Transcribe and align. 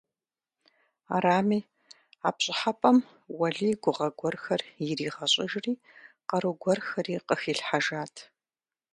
Арами, 1.15 1.59
а 2.27 2.29
пщӀыхьэпӀэм 2.35 2.97
Уэлий 3.37 3.75
гугъэ 3.83 4.07
гуэрхэр 4.19 4.61
иригъэщӀыжри 4.89 5.73
къару 6.27 6.55
гуэрхэри 6.61 7.15
къыхилъхьэжат. 7.27 8.15